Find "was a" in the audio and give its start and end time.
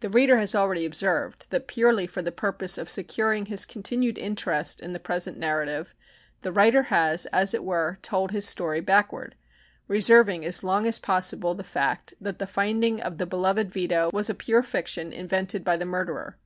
14.12-14.34